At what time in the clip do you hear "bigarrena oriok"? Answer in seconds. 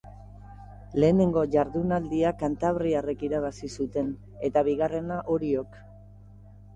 4.69-5.77